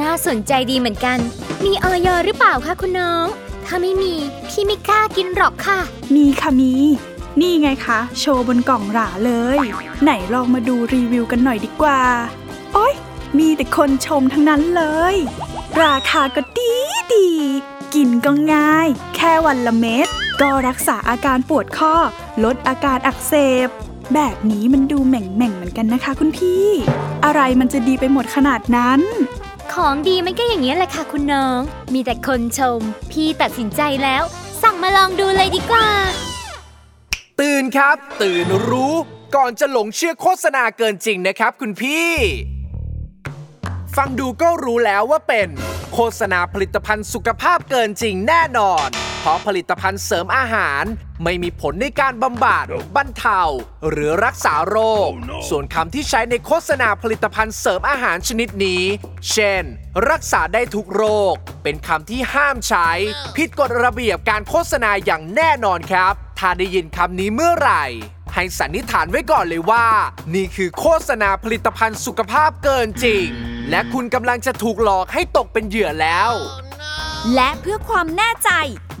[0.00, 1.18] น่าสนใจดีเหมือนกัน
[1.64, 3.26] มีออยหรือเปล่าคะคุณน้อง
[3.66, 4.14] ถ้าไม่มี
[4.48, 5.78] พี่ไม่กล้ากินหรอกค่ะ
[6.14, 6.72] มีค่ะมี
[7.40, 9.58] นี่ไงคะ โชว์บนกล่องหราเลย
[10.02, 12.00] ไหนลองมาดูรีวิวกันหน่อยดีกว่า
[12.74, 12.94] โอ๊ย
[13.36, 15.14] มีแต่คนชมทั้งนั้นเลย
[15.82, 16.74] ราคาก็ดี
[17.14, 17.28] ดี
[17.94, 20.06] กินก็ง่าย แค่วันละเม็ด
[20.40, 21.94] ก็รักษาอาการปวดข้อ
[22.44, 23.34] ลดอาการอักเส
[23.66, 23.68] บ
[24.14, 26.66] แบบนี้มันดูแหม่งแม่งๆเหมือนกันนะคะคุณพี่
[27.24, 29.00] อะไรมันจะดีไปหมดขนาดนั้น
[29.74, 31.60] ของดีมันก็อย่างนี้ยแหละค่ะคุณน้อง
[31.94, 34.22] มีแต่คนชม พี่ตัดสินใจแล้ว
[34.62, 35.88] สั่งมาลองดูเลยดีกว่า
[37.40, 38.94] ตื่นครับ ตื่นรู้
[39.36, 42.08] ก่อนจะหลงเชื่อโฆษณาเกินจริงนะครับคุณพี่
[44.04, 45.48] ฟังดูก็รู้แล้วว่าเป็น
[45.94, 48.88] โฆษณาผลิตภัณฑ์สุขภาพเกินจริงแน่นอน
[49.20, 50.84] เพราะผลิตภัณฑ์เสริมอาหาร
[51.24, 52.64] ไม่มีผลในการบำบัด
[52.96, 53.42] บรรเทา
[53.90, 55.08] หรือรักษาโรค
[55.48, 58.82] ส่วนคำที่ใช้ในโฆษณาผลิตภัณฑ์เสริมอาหารชนิดนี้
[59.32, 59.64] เช่น
[60.10, 62.90] รักษาได้ทุกโรค เป็นคำที่ห้ามใช้
[63.36, 67.84] ผิดกฎระเบียบการโฆษณาอย่างแน่นอนครับ ถ้าได้ยินคำนี้เมื่อไหร่
[68.34, 69.86] ให้สันนิษฐานไว้ก่อนเลยว่า
[70.34, 73.28] นี่คือโฆษณาผลิตภัณฑ์สุขภาพเกินจริง
[73.70, 76.30] และคุณกำลังจะถูกหลอกให้ตกเป็นเหยื่อแล้ว
[77.34, 78.50] และเพื่อความแน่ใจ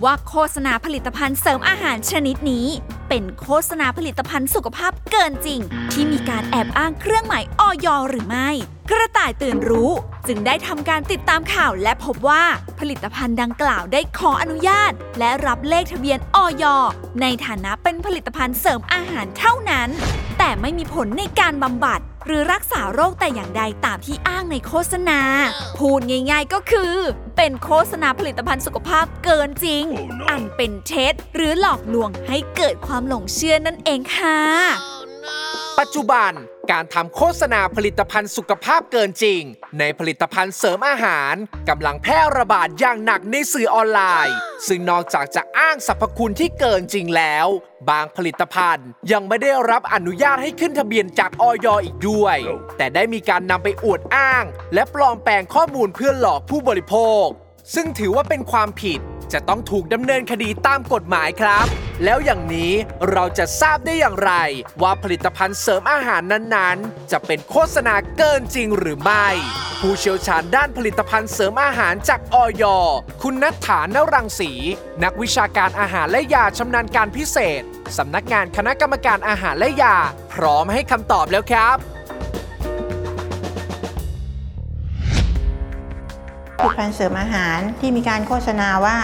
[0.04, 2.66] ว่าโฆษณาผลิตภัณฑ์เสริมอาหารชนิดนี้
[3.08, 5.60] เป็นโฆษณาผลิตภัณฑ์สุขภาพเกินจริง
[5.92, 8.48] ที่มีการแอบอ้างเครื่องหมายออยหรือไม่
[8.90, 9.90] กระต่ายตื่นรู้
[10.26, 12.44] จึงได้ทำการติดตามข่าวและพบว่า
[12.80, 16.64] ผลิตภัณฑ์ดังกล่าวได้ขออนุญาต และรับเลขทะเบียนออย
[17.20, 19.88] ในฐานะเป็นผลิตภัณฑ์เสริมอาหารเท่านั้น
[20.38, 25.20] แต่ไม่มีผลในการบำบัด หรือรักษาโรคแต่อย่างใดตามที่อ้างในโฆษณา
[25.78, 26.94] พูดง่าย ๆก็คือ
[27.36, 29.84] เป็นโฆษณาผลิตภัณฑ์สุขภาพเกินจริง
[30.28, 34.38] อันเป็นเท็จหรือหลอกลวงให้เกิดความหลงเชื่อนั่นเองค่ะ
[35.78, 36.32] ปัจจุบัน
[36.72, 39.42] การทำโฆษณาผลิตภัณฑ์สุขภาพเกินจริง
[39.78, 41.34] ในผลิตภัณฑ์เสริมอาหาร
[41.68, 44.34] กำลังแพร่ระบาดอย่างหนักในสื่อออนไลน์
[44.68, 47.46] ซึ่งนอกจากจะอ้างสรรพคุณที่เกินจริงแล้ว
[47.90, 52.36] บางผลิตภัณฑ์ยังไม่ได้รับอนุญาตให้ขึ้นทะเบียนจากออยอีกด้วย
[52.76, 57.26] แต่ได้มีการนำไปอวดอ้าง และปลอมแปลงข้อมูลเพื่อหลอกผู้บริโภค
[57.74, 59.00] ซึ่งถือว่าเป็นความผิด
[59.32, 61.66] จะต้องถูกดำเนินคดีตามกฎหมายครับ
[62.04, 62.72] แล้วอย่างนี้
[63.10, 64.32] เราจะทราบได้อย่างไร
[64.82, 69.26] ว่าผลิตภัณฑ์เสริมอาหารนั้นๆ จะเป็นโฆษณาเกินจริงหรือไม่
[69.80, 72.64] ผู้เชี่ยวชาญด้านผลิตภัณฑ์เสริมอาหารจากออย
[73.22, 74.50] คุณนัทฐานรังสี
[75.04, 77.62] นักวิชาการอาหารและยาชำนาญการพิเศษ
[77.98, 79.96] สำนักงานคณะกรรมการอาหารและยา
[80.32, 81.97] พร้อมให้คำตอบแล้วครับ
[86.58, 88.96] ผลิตภัณฑ์เสริมอาหารที่มีการโฆษณาว่า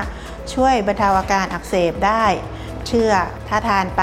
[0.54, 2.24] ช่วยบรรเทาอาการอักเสบได้
[2.86, 3.12] เชื่อ
[3.48, 4.02] ถ้าทานไป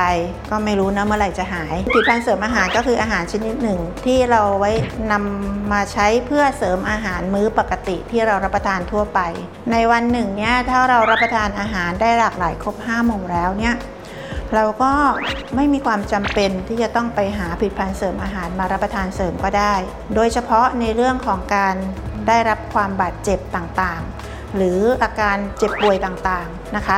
[0.50, 4.72] ก็ไม่รู้นะเมื่อไหร่จะหายผลิตภัณฑ์เสริมอาหารก็คืออาหารชนิดหนึ่ง ที่เราไว้
[5.12, 9.20] นำมาใช้เพื่อเสริมอาหารมื้อปกติที่เรารับประทานทั่วไป
[9.72, 13.76] ในวันหนึ่งเนี่ยถ้าเรารับประทานอาหารได้หลากหลายครบ5โมงแล้วเนี่ย
[14.56, 14.92] เราก็
[15.56, 19.74] ไม่มีความจำเป็นที่จะต้องไปหาผลิตภัณฑ์เสริมอาหารมารับประทานเสริมก็ได้
[20.16, 21.76] โดยเฉพาะในเรื่องของการ
[22.28, 26.98] ได้รับความบาดเจ็บต่างๆ หรืออาการเจ็บป่วยต่างๆนะคะ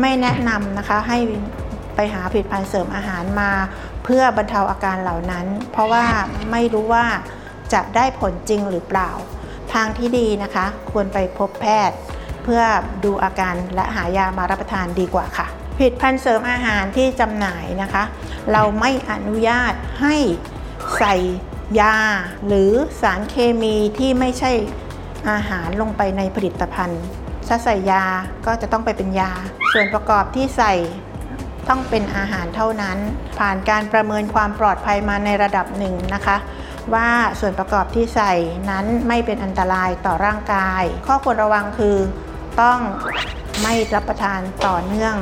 [0.00, 1.18] ไม่แนะนำนะคะให้
[1.94, 3.50] ไปหาผลิตภัณฑ์เสริมอาหารมา
[4.04, 6.04] เพื่อบรรเทาอาการเหล่านั้น เพราะว่า
[6.50, 7.06] ไม่รู้ว่า
[7.72, 9.10] จะได้ผลจริงหรือเปล่า
[9.72, 11.96] ทางที่ดีนะคะ ควรไปพบแพทย์
[12.42, 12.62] เพื่อ
[13.04, 18.02] ดูอาการและหายามารับประทานดีกว่าค่ะผลิตภัณฑ์เสริมอาหารที่จำหน่ายนะคะ
[18.52, 20.16] เราไม่อนุญาตให้
[20.98, 21.14] ใส่
[21.80, 21.96] ยา
[22.46, 22.70] หรือ
[23.02, 24.52] สารเคมีที่ไม่ใช่
[25.30, 27.02] อาหารลงไปในผลิตภัณฑ์
[27.48, 28.04] ถ้าใส่ยา
[28.46, 29.32] ก็จะต้องไปเป็นยา
[29.72, 30.74] ส่วนประกอบที่ใส่
[31.68, 32.98] ต้องเป็นอาหารเท่านั้น
[33.38, 36.36] ผ่านการประเมินความปลอดภัยมาในระดับหนึ่งนะคะ
[36.94, 37.08] ว่า
[37.40, 38.32] ส่วนประกอบที่ใส่
[38.70, 41.96] นั้นไม่เป็นอันตรายต่อร่างกาย ข้อควรระวังคือ
[42.62, 42.78] ต้อง
[43.62, 45.16] ไม่รับประทานต่อเนื่อง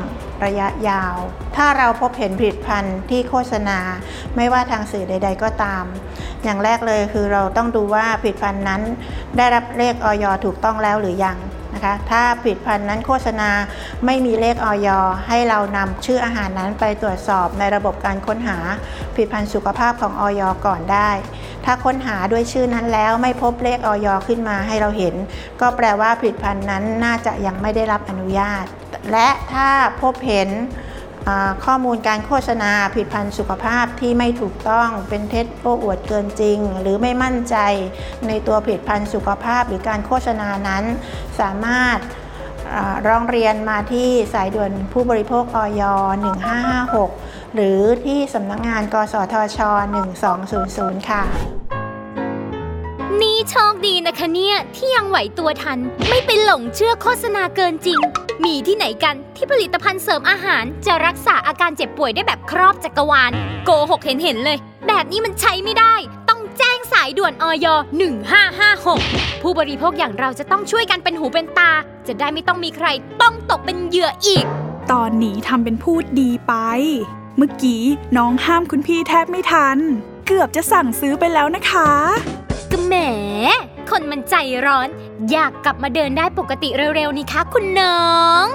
[0.44, 1.16] ระยะยาว
[1.56, 3.78] ถ้าเราพบเห็นผลิตภัณฑ์ที่โฆษณา
[4.36, 5.84] ไม่ว่าทางสื่อใด ๆ ก็ตาม
[6.44, 8.82] อย่างแรกเลยคือเราต้องดูว่าผลิตภัณฑ์นั้น
[9.36, 11.38] ได้รับเลขออยถูกต้องแล้วหรือยัง
[11.74, 13.50] นะคะถ้าผลิตภัณฑ์นั้นโฆษณา
[14.06, 14.88] ไม่มีเลขออย
[15.28, 18.58] ให้เรานำชื่ออาหารนั้นไปตรวจสอบในระบบการค้นหา
[19.14, 21.10] ผลิตภัณฑ์สุขภาพของออยก่อนได้
[21.64, 25.14] ถ้าค้นหาด้วยชื่อนั้นแล้วไม่พบเลขออยขึ้นมาให้เราเห็น
[25.60, 28.66] ก็แปลว่าผลิตภัณฑ์นั้นน่าจะยังไม่ได้รับอนุญาต
[29.12, 29.70] และถ้า
[30.02, 30.48] พบเห็น
[31.64, 37.56] ข้อมูลการโฆษณาผลิตภัณฑ์สุขภาพที่ไม่ถูกต้องเป็นเท็จโอ้อวดเกินจริง หรือไม่มั่นใจ
[38.26, 40.84] ในตัวผลิตภัณฑ์สุขภาพหรือการโฆษณานั้น
[41.40, 41.98] สามารถ
[43.06, 45.82] ร้องเรียนมาที่สายด่วนผู้บริโภคออย
[46.68, 49.58] 1556 หรือที่สำนักงงาน กสทช
[50.34, 51.59] 1200 ค่ะ
[53.18, 58.00] นี่โชคดีนะคะเนี่ย ที่ยังไหวตัวทัน ไม่ไปหลงเชื่อโฆษณาเกินจริง
[58.44, 63.32] มีที่ไหนกันที่ผลิตภัณฑ์เสริมอาหาร จะรักษาอาการเจ็บป่วยได้แบบครอบจักรวาล
[63.64, 65.94] โกหกเห็นเห็นเลย แบบนี้มันใช้ไม่ได้
[66.28, 67.66] ต้องแจ้งสายด่วนออย
[68.54, 71.72] 1556 ผู้บริโภคอย่างเราจะต้องช่วยกันเป็นหูเป็นตา
[72.06, 72.86] จะได้ไม่ต้องมีใคร
[73.22, 74.44] ต้องตกเป็นเหยื่ออีก
[74.92, 76.54] ตอนนี้ทำเป็นพูดดีไป
[77.36, 77.82] เมื่อกี้
[78.16, 79.78] น้องห้ามคุณพี่แทบไม่ทัน
[80.26, 81.90] เกือบจะสั่งซื้อไปแล้วนะคะ
[82.70, 82.94] ก็แหม
[83.90, 84.34] คนมันใจ
[84.66, 84.88] ร้อน
[85.30, 88.00] อยากกลับมาเดินได้ปกติเร็วๆนี่คะคุณน้อ
[88.44, 88.46] ง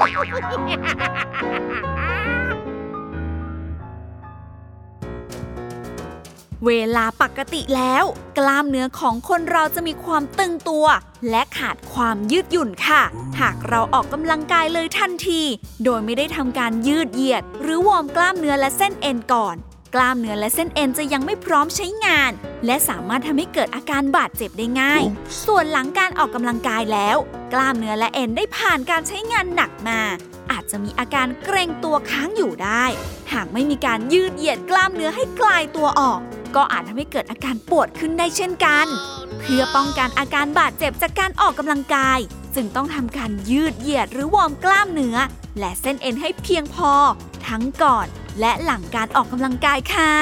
[6.65, 8.03] เวลาปกติแล้ว
[8.37, 10.85] กล้ามเนื้อของคนเราจะมีความตึงตัว
[11.29, 13.01] และขาดความยืดหยุ่นค่ะ
[13.39, 15.41] หากเราออกกำลังกายเลยทันที
[15.83, 19.55] โดยไม่ได้ทำการยืดเหยียด หรือวอร์มกล้ามเนื้อและเส้นเอ็นก่อน
[19.95, 22.31] กล้ามเนื้อและเส้นเอ็นจะยังไม่พร้อมใช้งาน
[22.65, 25.03] และสามารถทำให้เกิดอาการบาดเจ็บได้ง่าย
[25.45, 27.17] ส่วนหลังการออกกำลังกายแล้ว
[27.53, 29.99] กล้ามเนื้อและเอ็นได้ผ่านการใช้งานหนักมา
[30.51, 32.85] อาจจะมีอาการเกร็งตัวค้างอยู่ได้
[33.33, 36.19] หากไม่มีการยืดเหยียดกล้ามเนื้อให้คลายตัวออก
[36.55, 38.87] ก็อาจทำให้เกิดอาการปวดขึ้นได้เช่นกัน
[39.39, 42.19] เพื่อป้องกันอาการบาดเจ็บจากการออกกำลังกาย
[42.55, 45.17] จึงต้องทำการยืดเหยียดหรือวอร์มกล้ามเนื้อ
[45.59, 46.91] และเส้นเอ็นให้เพียงพอ
[47.49, 48.07] ทั้งก่อน
[48.39, 50.13] และหลังการออกกำลังกายค่ะ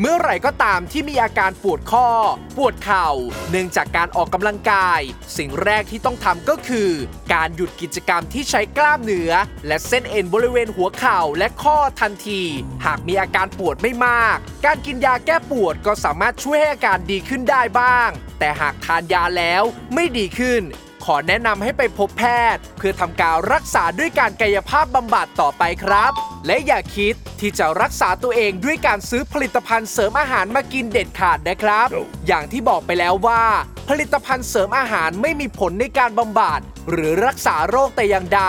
[0.00, 2.08] เมื่อไหร่ก็ตามที่มีอาการปวดข้อ
[2.56, 3.08] ปวดเข่า
[3.50, 5.00] เนื่องจากการออกกำลังกาย
[5.36, 6.90] สิ่งแรกที่ต้องทำก็คือ
[7.34, 9.32] การหยุดกิจกรรมที่ใช้กล้ามเนื้อ
[9.66, 12.42] และเส้นเอ็นบริเวณหัวเข่าและข้อทันที
[12.84, 19.62] หากมีอาการปวดไม่มาก การกินยาแก้ปวดก็สามารถช่วยให้อาการดีขึ้นได้บ้าง แต่หากทานยาแล้ว
[19.94, 20.62] ไม่ดีขึ้น
[21.04, 26.12] ขอแนะนำให้ไปพบแพทย์ เพื่อทำการรักษาด้วยการกายภาพบำบัดต่อไปครับ
[26.46, 31.86] และอย่าคิดที่จะรักษาตัวเองด้วยการซื้อผลิตภัณฑ์เสริมอาหารมากินเด็ดขาดนะครับ
[32.26, 33.42] อย่างที่บอกไปแล้วว่า
[33.88, 36.60] ผลิตภัณฑ์เสริมอาหารไม่มีผลในการบำบัด
[36.90, 38.42] หรือรักษาโรคแต่อย่างใด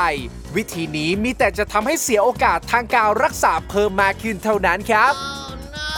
[0.56, 5.43] วิธีนี้มีแต่จะทำให้เสียโอกาสทางการรักษาเพิ่มมากขึ้นเท่านั้นครับ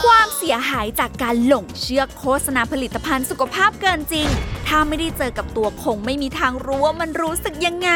[0.04, 4.28] ความเสียหายจากการหลงเชื่อโฆษณาผลิตภัณฑ์สุขภาพเกินจริง
[4.68, 7.90] ถ้าไม่ได้เจอกับตัวคงไม่มีทางรู้ว่ามันรู้สึกยังไง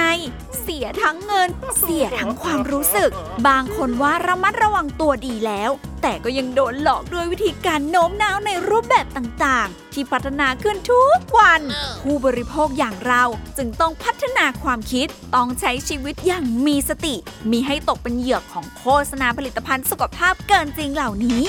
[0.62, 1.48] เสียทั้งเงิน
[1.80, 3.10] เสียทั้งความรู้สึก
[3.48, 5.70] บางคนว่าระมัดระวังตัวดีแล้ว
[6.02, 11.62] แต่ก็ยังโดนหลอกด้วยวิธีการโน้มน้าวในรูปแบบต่างๆที่พัฒนาขึ้นทุกวัน
[12.02, 13.24] ผู้บริโภคอย่างเรา
[13.58, 17.16] จึงต้องพัฒนาความคิด ต้องใช้ชีวิตอย่างมีสติ
[17.50, 21.42] มีให้ตกเป็นเหยื่อของโฆษณาผลิตภัณฑ์สุขภาพเกินจริงเหล่านี้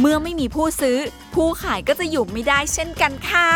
[0.00, 0.98] เมื่อไม่มีผู้ซื้อ
[1.34, 3.50] ผู้ขายก็จะอยู่ไม่ได้เช่นกันค่ะ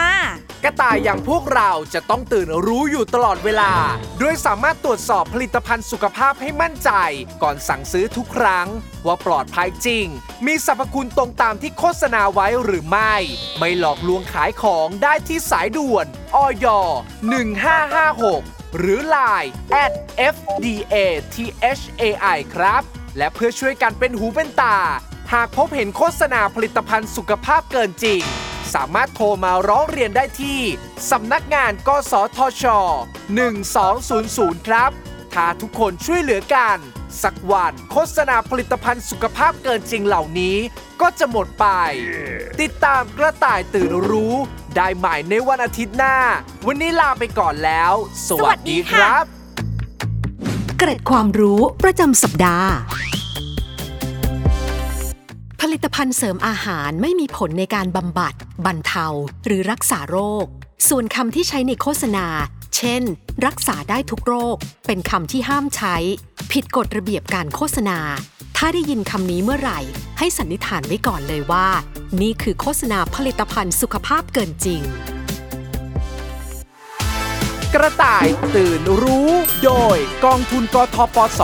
[0.65, 3.73] กระต่ายอย่างพวกเราจะต้องตื่นรู้อยู่ตลอดเวลา
[4.19, 6.91] โดยสามารถตรวจสอบผลิตภัณฑ์สุขภาพให้มั่นใจ
[7.43, 8.67] ก่อนสั่งซื้อทุกครั้ง
[9.07, 10.07] ว่าปลอดภัยจริง
[10.47, 13.15] มีสรรพคุณตรงตามที่โฆษณาไว้หรือไม่
[13.59, 16.67] ไม่หลอกลวงขายของได้ที่สายด่วนอย
[17.93, 19.51] 1556 หรือ Line
[19.83, 19.93] at
[20.35, 20.97] fda
[21.35, 22.83] thai ครับ
[23.19, 24.79] และเพื่อช่วยกันเป็นหูเป็นตา
[25.33, 28.21] หากพบเห็นโฆษณาผลิตภัณฑ์สุขภาพเกินจริง
[28.75, 30.61] สามารถโทรมาร้องเรียนได้ที่
[31.11, 32.65] สำนักงานกสทช
[33.47, 34.91] 1200 ครับ
[35.35, 36.79] ถ้าทุกคนช่วยเหลือกัน
[37.23, 40.57] สักวันโฆษณาผลิตภัณฑ์สุขภาพเกินจริงเหล่านี้
[41.03, 41.67] ก็จะหมดไป
[42.61, 44.35] ติดตามกระต่ายตื่นรู้
[44.77, 46.17] ได้ใหม่ในวันอาทิตย์หน้า
[46.67, 47.93] วันนี้ลาไปก่อนแล้ว
[48.29, 49.25] สวัสดีครับ
[50.79, 52.71] เกร็ดความรู้ประจำสัปดาห์
[55.61, 58.35] ผลิตภัณฑ์เสริมอาหารไม่มีผลในการบำบัด
[58.67, 59.07] บรรเทา
[59.47, 60.47] หรือรักษาโรค
[60.89, 62.27] ส่วนคำที่ใช้ในโฆษณา
[62.77, 63.03] เช่น
[63.47, 64.57] รักษาได้ทุกโรค
[64.87, 65.97] เป็นคำที่ห้ามใช้
[66.53, 67.99] ผิดกฎระเบียบการโฆษณา
[68.57, 69.81] ถ้าได้ยินคำนี้เมื่อไหร่
[70.19, 71.69] ให้สันนิษฐานไว้ก่อนเลยว่า
[72.21, 74.83] นี่คือโฆษณาผลิตภัณฑ์สุขภาพเกินจริง
[77.75, 79.31] กระต่ายตื่นรู้
[79.65, 81.41] โดยกองทุนกทปส